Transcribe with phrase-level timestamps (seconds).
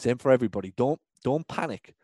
[0.00, 0.72] Same for everybody.
[0.76, 1.94] Don't don't panic.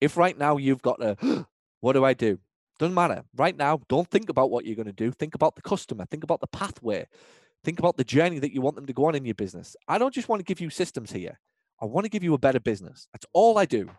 [0.00, 1.46] If right now you've got a
[1.80, 2.38] what do I do?
[2.78, 3.24] Doesn't matter.
[3.36, 5.10] Right now, don't think about what you're going to do.
[5.10, 6.06] Think about the customer.
[6.06, 7.06] Think about the pathway.
[7.62, 9.76] Think about the journey that you want them to go on in your business.
[9.86, 11.38] I don't just want to give you systems here.
[11.82, 13.06] I want to give you a better business.
[13.12, 13.90] That's all I do.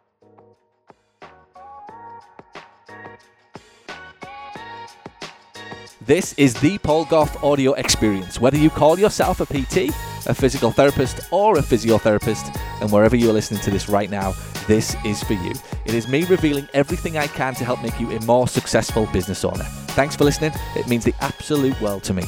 [6.02, 8.40] This is the Paul Gough audio experience.
[8.40, 9.94] Whether you call yourself a PT,
[10.28, 14.34] a physical therapist, or a physiotherapist, and wherever you're listening to this right now,
[14.68, 15.54] this is for you.
[15.86, 19.44] It is me revealing everything I can to help make you a more successful business
[19.44, 19.66] owner.
[19.94, 20.52] Thanks for listening.
[20.76, 22.24] It means the absolute world to me.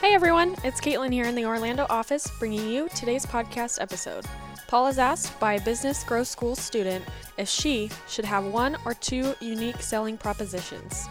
[0.00, 4.26] Hey everyone, it's Caitlin here in the Orlando office bringing you today's podcast episode.
[4.66, 7.04] Paul is asked by a business growth school student
[7.38, 11.06] if she should have one or two unique selling propositions.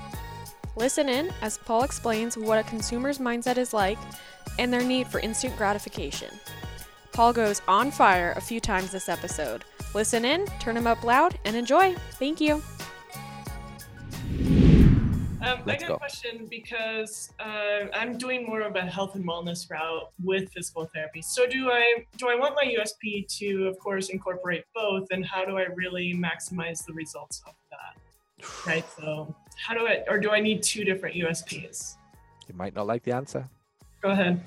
[0.76, 3.98] Listen in as Paul explains what a consumer's mindset is like
[4.58, 6.30] and their need for instant gratification.
[7.12, 9.66] Paul goes on fire a few times this episode.
[9.94, 11.96] Listen in, turn him up loud, and enjoy.
[12.12, 12.62] Thank you.
[15.42, 15.94] Um, I Let's got go.
[15.96, 20.86] a question because uh, I'm doing more of a health and wellness route with physical
[20.94, 21.22] therapy.
[21.22, 25.46] So do I do I want my USP to, of course, incorporate both, and how
[25.46, 28.48] do I really maximize the results of that?
[28.68, 28.86] Right.
[28.98, 29.34] So
[29.66, 31.96] how do I, or do I need two different USPs?
[32.48, 33.48] You might not like the answer.
[34.02, 34.42] Go ahead.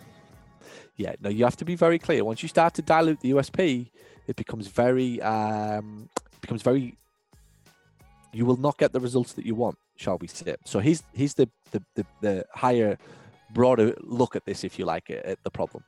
[0.96, 2.24] Yeah, no, you have to be very clear.
[2.24, 3.90] Once you start to dilute the USP,
[4.26, 6.08] it becomes very, um,
[6.40, 6.96] becomes very.
[8.32, 10.56] You will not get the results that you want, shall we say?
[10.64, 12.98] So here's here's the the the, the higher,
[13.52, 15.84] broader look at this, if you like, at, at the problem.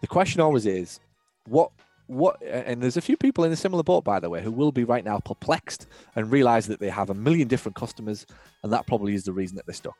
[0.00, 1.00] The question always is,
[1.46, 1.70] what
[2.08, 2.42] what?
[2.42, 4.84] And there's a few people in a similar boat, by the way, who will be
[4.84, 8.26] right now perplexed and realize that they have a million different customers,
[8.62, 9.96] and that probably is the reason that they're stuck.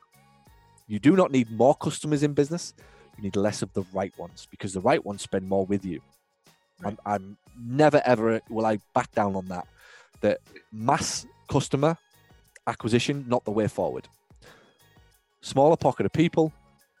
[0.87, 2.73] You do not need more customers in business
[3.19, 5.99] you need less of the right ones because the right ones spend more with you.
[6.85, 9.67] I'm, I'm never ever will I back down on that.
[10.21, 10.39] That
[10.71, 11.97] mass customer
[12.65, 14.07] acquisition not the way forward.
[15.41, 16.53] Smaller pocket of people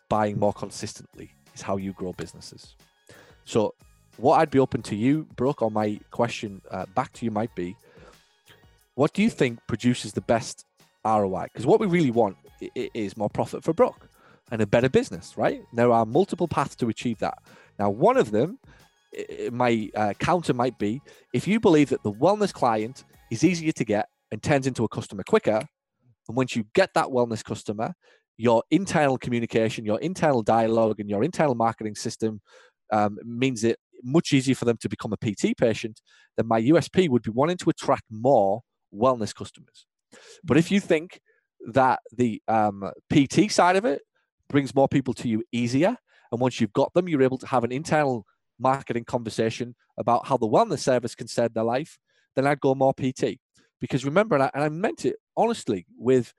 [0.09, 2.75] buying more consistently is how you grow businesses.
[3.45, 3.73] So,
[4.19, 7.53] what I'd be open to you, Brooke, or my question uh, back to you might
[7.55, 7.75] be,
[8.95, 10.65] what do you think produces the best
[11.05, 11.45] ROI?
[11.45, 12.35] Because what we really want
[12.75, 14.09] is more profit for Brooke
[14.51, 15.61] and a better business, right?
[15.73, 17.37] There are multiple paths to achieve that.
[17.77, 18.59] Now, one of them,
[19.51, 21.01] my uh, counter might be
[21.33, 24.89] if you believe that the wellness client is easier to get and turns into a
[24.89, 25.61] customer quicker,
[26.27, 27.93] and once you get that wellness customer,
[28.37, 32.41] your internal communication, your internal dialogue, and your internal marketing system
[32.91, 36.01] um, means it much easier for them to become a PT patient,
[36.37, 38.61] then my USP would be wanting to attract more
[38.93, 39.85] wellness customers.
[40.43, 41.19] But if you think
[41.67, 44.01] that the um, PT side of it
[44.49, 45.95] brings more people to you easier.
[46.31, 48.25] And once you've got them, you're able to have an internal
[48.59, 51.97] marketing conversation about how the wellness service can save their life.
[52.35, 53.39] Then I'd go more PT.
[53.79, 56.33] Because remember, and I, and I meant it honestly, with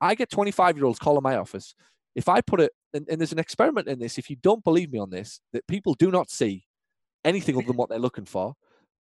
[0.00, 1.74] I get 25 year olds calling my office.
[2.14, 4.92] If I put it, and, and there's an experiment in this, if you don't believe
[4.92, 6.64] me on this, that people do not see
[7.24, 8.54] anything other than what they're looking for,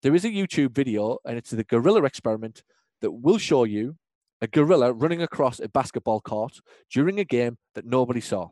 [0.02, 2.62] there is a YouTube video, and it's the gorilla experiment
[3.00, 3.96] that will show you
[4.40, 8.48] a gorilla running across a basketball court during a game that nobody saw.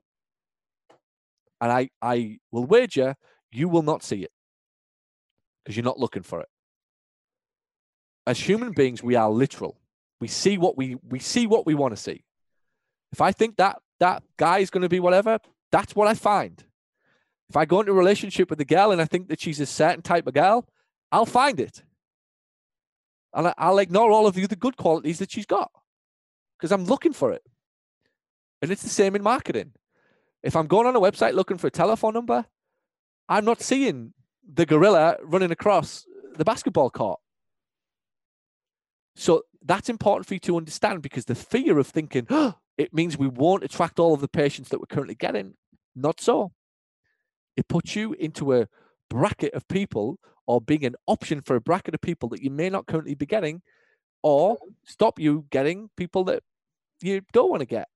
[1.61, 3.17] And I, I will wager
[3.53, 4.31] you will not see it
[5.65, 6.49] because you're not looking for it.
[8.27, 9.81] As human beings, we are literal.
[10.21, 12.23] We see what we we see what we want to see.
[13.13, 15.39] If I think that that guy is going to be whatever,
[15.73, 16.63] that's what I find.
[17.51, 19.67] If I go into a relationship with a girl and I think that she's a
[19.67, 20.69] certain type of girl,
[21.11, 21.83] I'll find it.
[23.35, 25.73] And I'll ignore all of the other good qualities that she's got
[26.57, 27.43] because I'm looking for it.
[28.63, 29.73] And it's the same in marketing.
[30.45, 32.47] If I'm going on a website looking for a telephone number,
[33.29, 34.15] I'm not seeing
[34.49, 36.07] the gorilla running across
[36.37, 37.19] the basketball court.
[39.17, 43.19] So that's important for you to understand because the fear of thinking "Oh, it means
[43.19, 45.55] we won't attract all of the patients that we're currently getting,
[45.97, 46.53] not so.
[47.57, 48.69] It puts you into a
[49.09, 52.71] bracket of people or being an option for a bracket of people that you may
[52.71, 53.63] not currently be getting
[54.23, 56.43] or stop you getting people that
[57.01, 57.89] you don't want to get.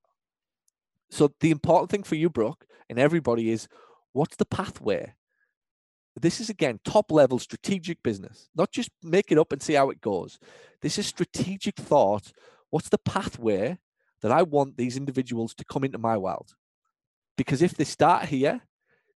[1.10, 3.68] So the important thing for you, Brooke, and everybody is
[4.12, 5.14] what's the pathway?
[6.20, 9.90] This is again top level strategic business, not just make it up and see how
[9.90, 10.38] it goes.
[10.80, 12.32] This is strategic thought.
[12.70, 13.78] What's the pathway
[14.22, 16.54] that I want these individuals to come into my world?
[17.36, 18.62] Because if they start here,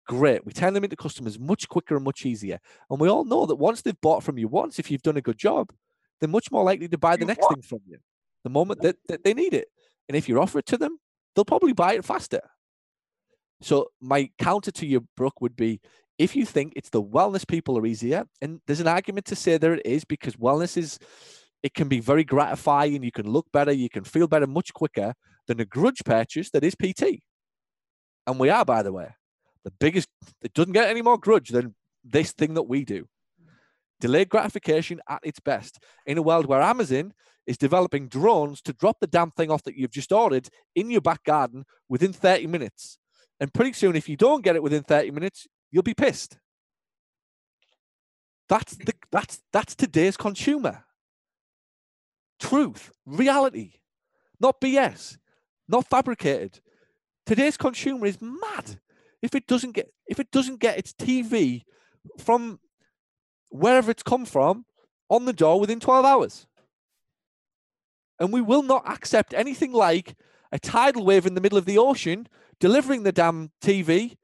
[0.08, 0.44] great.
[0.44, 2.58] We turn them into customers much quicker and much easier.
[2.90, 5.22] And we all know that once they've bought from you once, if you've done a
[5.22, 5.70] good job,
[6.18, 7.98] they're much more likely to buy the next thing from you
[8.44, 9.68] the moment that, that they need it.
[10.08, 10.98] And if you offer it to them,
[11.34, 12.40] they'll probably buy it faster.
[13.60, 15.80] So my counter to your Brooke would be
[16.18, 19.56] if you think it's the wellness people are easier, and there's an argument to say
[19.56, 20.98] there it is because wellness is,
[21.62, 23.02] it can be very gratifying.
[23.02, 25.14] You can look better, you can feel better much quicker
[25.46, 27.20] than a grudge purchase that is PT.
[28.26, 29.08] And we are, by the way,
[29.64, 30.08] the biggest,
[30.42, 31.74] it doesn't get any more grudge than
[32.04, 33.08] this thing that we do.
[34.00, 37.12] Delayed gratification at its best in a world where Amazon
[37.46, 41.00] is developing drones to drop the damn thing off that you've just ordered in your
[41.00, 42.98] back garden within 30 minutes.
[43.40, 46.38] And pretty soon, if you don't get it within 30 minutes, you'll be pissed.
[48.48, 50.84] That's the that's that's today's consumer.
[52.40, 53.74] Truth, reality,
[54.40, 55.18] not BS,
[55.68, 56.60] not fabricated.
[57.26, 58.78] Today's consumer is mad.
[59.22, 61.64] If it doesn't get if it doesn't get its TV
[62.18, 62.60] from
[63.50, 64.64] wherever it's come from
[65.08, 66.46] on the door within 12 hours.
[68.20, 70.16] And we will not accept anything like
[70.52, 72.26] a tidal wave in the middle of the ocean
[72.60, 74.16] delivering the damn TV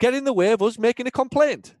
[0.00, 1.74] get in the way of us making a complaint.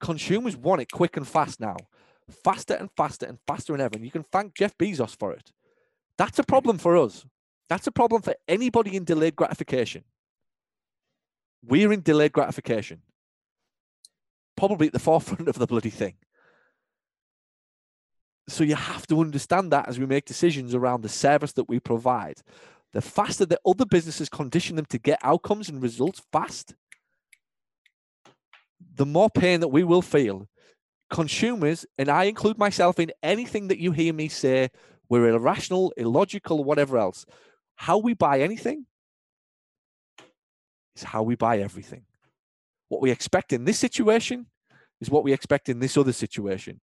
[0.00, 1.76] Consumers want it quick and fast now,
[2.44, 3.96] faster and faster and faster than ever.
[3.96, 5.52] And you can thank Jeff Bezos for it.
[6.18, 7.24] That's a problem for us.
[7.68, 10.04] That's a problem for anybody in delayed gratification.
[11.64, 13.02] We're in delayed gratification,
[14.56, 16.14] probably at the forefront of the bloody thing.
[18.48, 21.80] So you have to understand that as we make decisions around the service that we
[21.80, 22.42] provide
[22.92, 26.74] the faster that other businesses condition them to get outcomes and results fast,
[28.94, 30.48] the more pain that we will feel.
[31.10, 34.70] Consumers, and I include myself in anything that you hear me say,
[35.10, 37.26] we're irrational, illogical, whatever else.
[37.76, 38.86] How we buy anything
[40.96, 42.04] is how we buy everything.
[42.88, 44.46] What we expect in this situation
[45.00, 46.80] is what we expect in this other situation.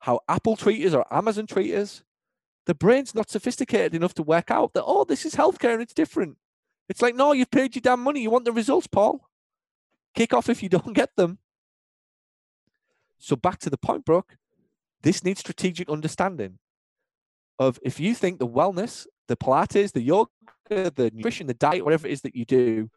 [0.00, 2.02] How Apple treat us or Amazon treat us
[2.68, 5.94] the brain's not sophisticated enough to work out that, oh, this is healthcare and it's
[5.94, 6.36] different.
[6.90, 8.20] It's like, no, you've paid your damn money.
[8.20, 9.26] You want the results, Paul.
[10.14, 11.38] Kick off if you don't get them.
[13.16, 14.36] So back to the point, Brooke,
[15.02, 16.58] this needs strategic understanding
[17.58, 20.30] of if you think the wellness, the Pilates, the yoga,
[20.68, 22.90] the nutrition, the diet, whatever it is that you do,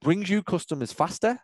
[0.00, 1.38] brings you customers faster.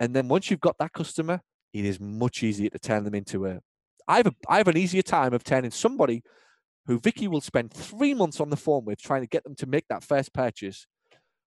[0.00, 1.40] And then once you've got that customer,
[1.72, 3.60] it is much easier to turn them into a.
[4.08, 6.22] I have a I have an easier time of turning somebody
[6.86, 9.66] who Vicky will spend three months on the phone with trying to get them to
[9.66, 10.86] make that first purchase.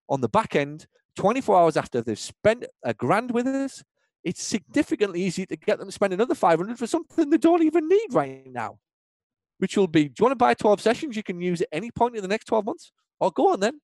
[0.10, 0.86] On the back end,
[1.16, 3.84] 24 hours after they've spent a grand with us,
[4.24, 7.88] it's significantly easier to get them to spend another 500 for something they don't even
[7.88, 8.80] need right now.
[9.59, 11.91] Which will be, do you want to buy 12 sessions you can use at any
[11.91, 12.91] point in the next 12 months?
[13.19, 13.79] Or go on then.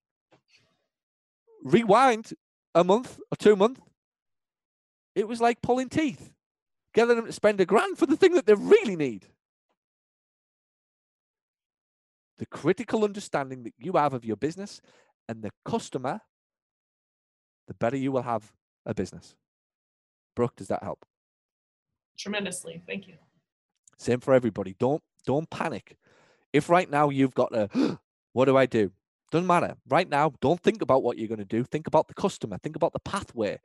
[1.63, 2.33] Rewind
[2.73, 3.81] a month or two months.
[5.13, 6.31] It was like pulling teeth,
[6.93, 9.27] getting them to spend a grand for the thing that they really need
[12.37, 14.81] the critical understanding that you have of your business
[15.29, 16.21] and the customer,
[17.67, 18.51] the better you will have
[18.85, 19.35] a business.
[20.35, 21.05] Brooke, does that help?
[22.17, 22.83] Tremendously.
[22.85, 23.15] Thank you.
[23.97, 24.75] Same for everybody.
[24.77, 25.97] Don't don't panic.
[26.53, 27.99] If right now you've got a
[28.33, 28.91] what do I do?
[29.31, 29.75] Doesn't matter.
[29.89, 31.63] Right now, don't think about what you're going to do.
[31.63, 32.57] Think about the customer.
[32.57, 33.59] Think about the pathway.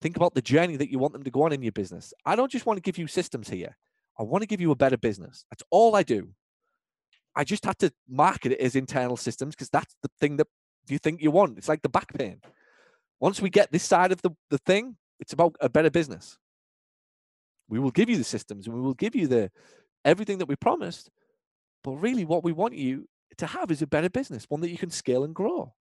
[0.00, 2.14] Think about the journey that you want them to go on in your business.
[2.24, 3.76] I don't just want to give you systems here.
[4.18, 5.44] I want to give you a better business.
[5.50, 6.30] That's all I do.
[7.36, 10.46] I just had to market it as internal systems because that's the thing that
[10.88, 11.58] you think you want.
[11.58, 12.40] It's like the back pain.
[13.20, 16.38] Once we get this side of the, the thing, it's about a better business.
[17.68, 19.50] We will give you the systems and we will give you the
[20.04, 21.10] everything that we promised.
[21.82, 24.78] But really, what we want you to have is a better business, one that you
[24.78, 25.74] can scale and grow.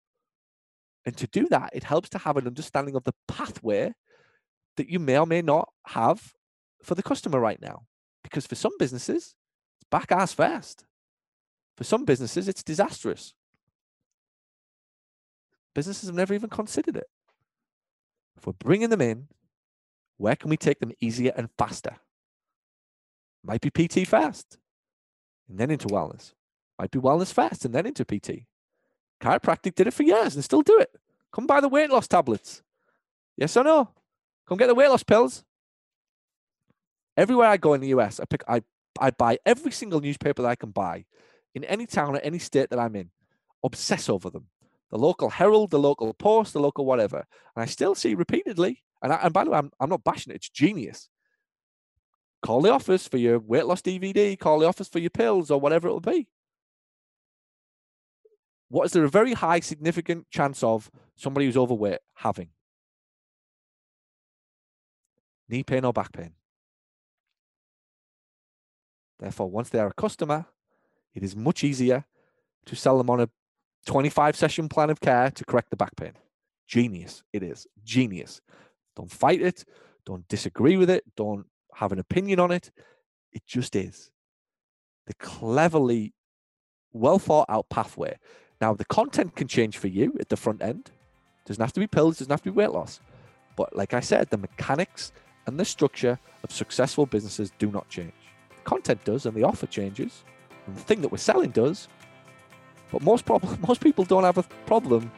[1.04, 3.94] And to do that, it helps to have an understanding of the pathway
[4.76, 6.34] that you may or may not have
[6.82, 7.84] for the customer right now.
[8.22, 9.36] Because for some businesses,
[9.80, 10.84] it's back ass first.
[11.76, 13.34] For some businesses, it's disastrous.
[15.74, 17.06] Businesses have never even considered it.
[18.36, 19.28] If we're bringing them in,
[20.16, 21.96] where can we take them easier and faster?
[23.46, 24.58] Might be PT fast
[25.48, 26.32] and then into wellness.
[26.78, 28.46] Might be wellness fast and then into PT.
[29.22, 30.90] Chiropractic did it for years and still do it.
[31.32, 32.62] Come buy the weight loss tablets.
[33.36, 33.90] Yes or no?
[34.48, 35.44] Come get the weight loss pills.
[37.16, 38.62] Everywhere I go in the US, I pick I,
[39.00, 41.04] I buy every single newspaper that I can buy
[41.54, 43.10] in any town or any state that I'm in,
[43.62, 44.48] obsess over them.
[44.90, 47.26] The local Herald, the local Post, the local whatever.
[47.54, 50.32] And I still see repeatedly, and, I, and by the way, I'm, I'm not bashing
[50.32, 51.08] it, it's genius.
[52.46, 55.58] Call the office for your weight loss DVD, call the office for your pills or
[55.58, 56.28] whatever it will be.
[58.68, 62.50] What is there a very high, significant chance of somebody who's overweight having?
[65.48, 66.34] Knee pain or back pain.
[69.18, 70.46] Therefore, once they are a customer,
[71.16, 72.04] it is much easier
[72.66, 73.28] to sell them on a
[73.86, 76.12] 25 session plan of care to correct the back pain.
[76.68, 77.24] genius.
[77.32, 78.40] It is genius.
[78.94, 79.64] Don't fight it.
[80.04, 81.02] Don't disagree with it.
[81.16, 82.70] Don't have an opinion on it.
[83.32, 84.10] It just is.
[85.06, 86.14] The cleverly,
[86.92, 88.18] well thought out pathway.
[88.60, 90.90] Now, the content can change for you at the front end.
[91.44, 93.00] Doesn't have to be pills, doesn't have to be weight loss.
[93.56, 95.12] But like I said, the mechanics
[95.46, 98.14] and the structure of successful businesses do not change.
[98.48, 100.24] The content does, and the offer changes,
[100.66, 101.88] and the thing that we're selling does.
[102.90, 105.12] But most problem, most people don't have a problem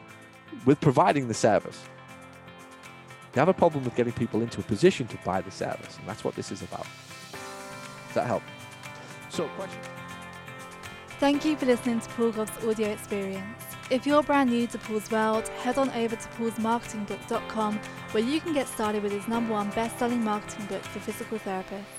[0.65, 1.79] with providing the service.
[3.31, 6.07] They have a problem with getting people into a position to buy the service, and
[6.07, 6.87] that's what this is about.
[8.07, 8.43] Does that help?
[9.29, 9.79] So, question.
[11.19, 13.63] Thank you for listening to Paul Gough's audio experience.
[13.89, 17.79] If you're brand new to Paul's world, head on over to paulsmarketingbook.com
[18.11, 21.98] where you can get started with his number one best-selling marketing book for physical therapists.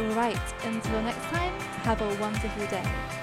[0.00, 1.52] Alright, until next time,
[1.84, 3.19] have a wonderful day.